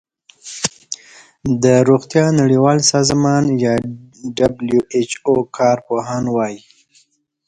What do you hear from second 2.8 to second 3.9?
سازمان یا